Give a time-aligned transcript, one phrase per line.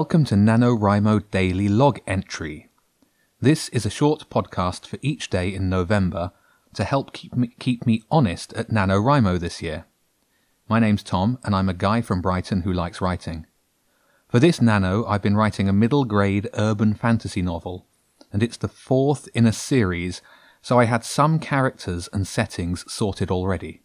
[0.00, 2.68] Welcome to NaNoWriMo Daily Log Entry.
[3.40, 6.30] This is a short podcast for each day in November
[6.74, 9.86] to help keep me, keep me honest at NaNoWriMo this year.
[10.68, 13.46] My name's Tom, and I'm a guy from Brighton who likes writing.
[14.28, 17.84] For this Nano, I've been writing a middle grade urban fantasy novel,
[18.32, 20.22] and it's the fourth in a series,
[20.62, 23.82] so I had some characters and settings sorted already.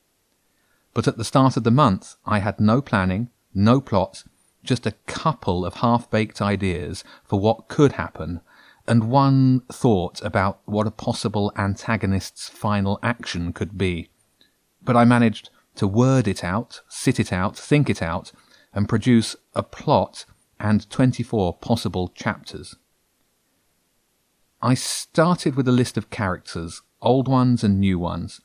[0.94, 4.26] But at the start of the month, I had no planning, no plot,
[4.64, 8.42] just a couple of half baked ideas for what could happen,
[8.88, 14.10] and one thought about what a possible antagonist's final action could be.
[14.82, 18.32] But I managed to word it out, sit it out, think it out,
[18.74, 20.26] and produce a plot
[20.60, 22.76] and 24 possible chapters.
[24.62, 28.42] I started with a list of characters, old ones and new ones,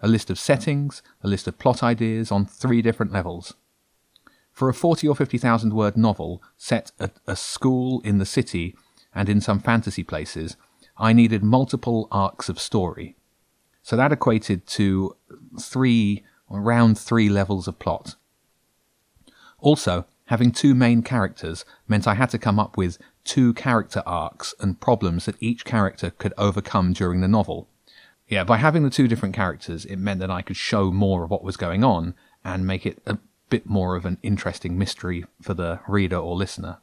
[0.00, 3.54] a list of settings, a list of plot ideas on three different levels.
[4.58, 8.74] For a 40 or 50,000 word novel set at a school in the city
[9.14, 10.56] and in some fantasy places,
[10.96, 13.14] I needed multiple arcs of story.
[13.84, 15.14] So that equated to
[15.60, 18.16] three, around three levels of plot.
[19.60, 24.56] Also, having two main characters meant I had to come up with two character arcs
[24.58, 27.68] and problems that each character could overcome during the novel.
[28.26, 31.30] Yeah, by having the two different characters, it meant that I could show more of
[31.30, 33.18] what was going on and make it a
[33.48, 36.78] bit more of an interesting mystery for the reader or listener.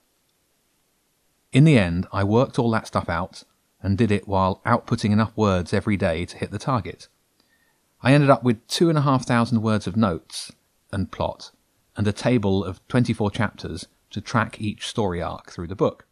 [1.51, 3.43] In the end, I worked all that stuff out
[3.81, 7.07] and did it while outputting enough words every day to hit the target.
[8.01, 10.51] I ended up with two and a half thousand words of notes
[10.91, 11.51] and plot
[11.95, 16.05] and a table of 24 chapters to track each story arc through the book.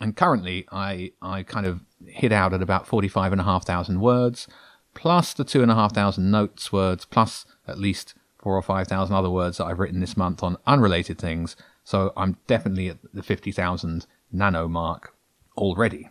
[0.00, 4.48] And currently, I, I kind of hit out at about 45,500 words,
[4.94, 9.78] plus the 2,500 notes words, plus at least four or 5,000 other words that I've
[9.78, 11.56] written this month on unrelated things.
[11.84, 15.14] So I'm definitely at the 50,000 nano mark
[15.56, 16.10] already.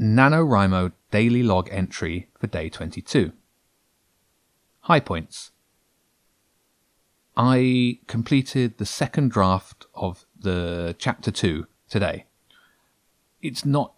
[0.00, 3.32] NaNoWriMo daily log entry for day 22.
[4.80, 5.50] High points.
[7.36, 12.24] I completed the second draft of the chapter 2 today.
[13.42, 13.92] It's not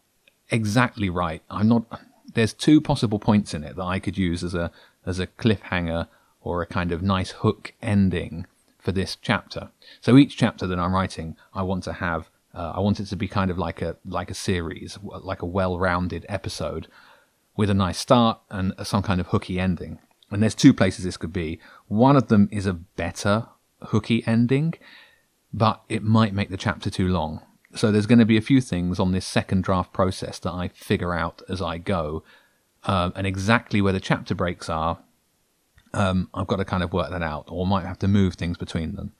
[0.50, 1.42] exactly right.
[1.48, 2.00] I'm not
[2.34, 4.70] there's two possible points in it that I could use as a
[5.06, 6.08] as a cliffhanger
[6.40, 8.46] or a kind of nice hook ending
[8.78, 9.70] for this chapter.
[10.00, 13.16] So each chapter that I'm writing, I want to have, uh, I want it to
[13.16, 16.88] be kind of like a like a series, like a well-rounded episode,
[17.56, 19.98] with a nice start and some kind of hooky ending.
[20.30, 21.58] And there's two places this could be.
[21.86, 23.46] One of them is a better
[23.82, 24.74] hooky ending,
[25.52, 27.42] but it might make the chapter too long.
[27.74, 30.68] So there's going to be a few things on this second draft process that I
[30.68, 32.24] figure out as I go,
[32.84, 34.98] uh, and exactly where the chapter breaks are
[35.94, 38.56] um, I've got to kind of work that out, or might have to move things
[38.56, 39.12] between them.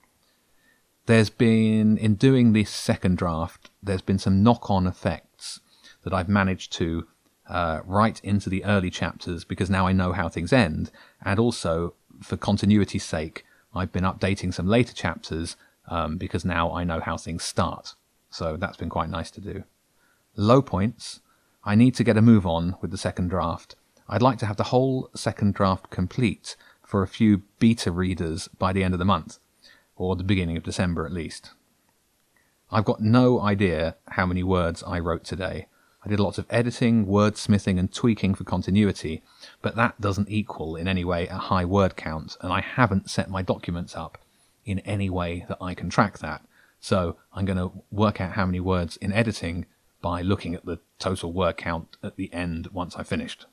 [1.06, 5.60] There's been, in doing this second draft, there's been some knock on effects
[6.02, 7.06] that I've managed to
[7.48, 10.90] uh, write into the early chapters because now I know how things end,
[11.24, 13.44] and also for continuity's sake,
[13.74, 15.56] I've been updating some later chapters
[15.88, 17.94] um, because now I know how things start.
[18.30, 19.64] So that's been quite nice to do.
[20.36, 21.20] Low points.
[21.64, 23.74] I need to get a move on with the second draft
[24.08, 28.72] I'd like to have the whole second draft complete for a few beta readers by
[28.72, 29.38] the end of the month,
[29.96, 31.50] or the beginning of December at least.
[32.70, 35.66] I've got no idea how many words I wrote today.
[36.04, 39.22] I did lots of editing, wordsmithing, and tweaking for continuity,
[39.60, 43.28] but that doesn't equal in any way a high word count, and I haven't set
[43.28, 44.16] my documents up
[44.64, 46.42] in any way that I can track that.
[46.80, 49.66] So I'm going to work out how many words in editing
[50.00, 53.46] by looking at the total word count at the end once I've finished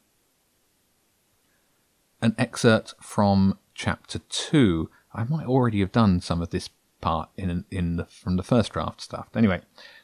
[2.25, 4.89] an excerpt from chapter two.
[5.13, 6.69] I might already have done some of this
[7.01, 9.29] part in in the, from the first draft stuff.
[9.35, 9.61] Anyway,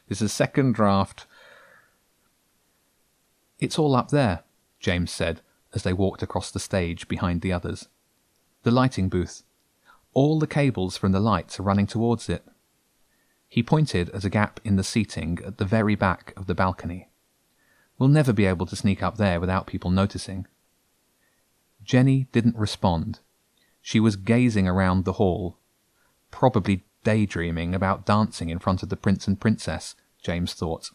[0.08, 1.26] this is second draft.
[3.58, 4.44] It's all up there,
[4.80, 5.40] James said
[5.74, 7.88] as they walked across the stage behind the others.
[8.62, 9.42] The lighting booth.
[10.12, 12.44] All the cables from the lights are running towards it.
[13.52, 17.10] He pointed at a gap in the seating at the very back of the balcony.
[17.98, 20.46] We'll never be able to sneak up there without people noticing.
[21.84, 23.18] Jenny didn't respond.
[23.82, 25.58] She was gazing around the hall,
[26.30, 30.88] probably daydreaming about dancing in front of the prince and princess, James thought.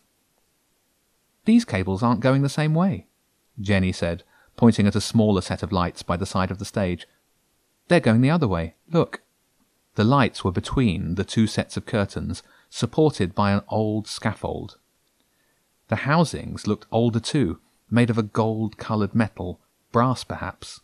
[1.46, 3.06] These cables aren't going the same way,
[3.60, 4.24] Jenny said,
[4.56, 7.08] pointing at a smaller set of lights by the side of the stage.
[7.88, 8.74] They're going the other way.
[8.90, 9.22] Look.
[9.98, 14.78] The lights were between the two sets of curtains, supported by an old scaffold.
[15.88, 17.60] The housings looked older too,
[17.90, 19.60] made of a gold coloured metal
[19.92, 20.82] brass perhaps.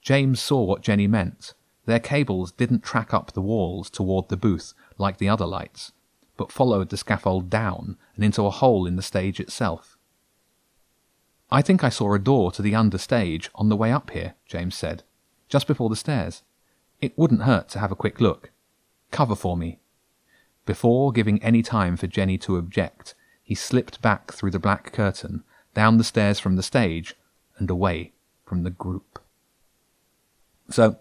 [0.00, 1.54] James saw what Jenny meant.
[1.86, 5.92] Their cables didn't track up the walls toward the booth like the other lights,
[6.36, 9.96] but followed the scaffold down and into a hole in the stage itself.
[11.52, 14.74] I think I saw a door to the understage on the way up here, James
[14.74, 15.04] said,
[15.48, 16.42] just before the stairs.
[17.02, 18.52] It wouldn't hurt to have a quick look.
[19.10, 19.80] Cover for me.
[20.64, 25.42] Before giving any time for Jenny to object, he slipped back through the black curtain,
[25.74, 27.14] down the stairs from the stage,
[27.58, 28.12] and away
[28.46, 29.18] from the group.
[30.70, 30.96] So,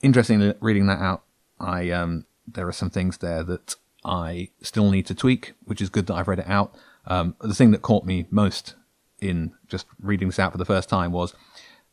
[0.00, 1.22] interestingly, reading that out,
[1.60, 5.90] I um, there are some things there that I still need to tweak, which is
[5.90, 6.74] good that I've read it out.
[7.06, 8.76] Um, the thing that caught me most
[9.20, 11.34] in just reading this out for the first time was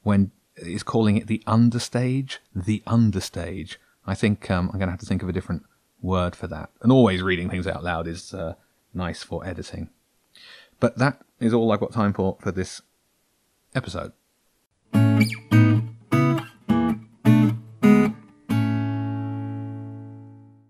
[0.03, 0.31] when
[0.63, 3.77] he's calling it the understage, the understage.
[4.05, 5.63] I think um, I'm going to have to think of a different
[6.01, 6.69] word for that.
[6.81, 8.55] And always reading things out loud is uh,
[8.93, 9.89] nice for editing.
[10.79, 12.81] But that is all I've got time for for this
[13.75, 14.13] episode.